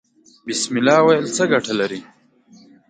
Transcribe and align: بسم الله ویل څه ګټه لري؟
بسم 0.47 0.73
الله 0.79 0.97
ویل 1.05 1.25
څه 1.35 1.43
ګټه 1.51 1.73
لري؟ 1.79 1.99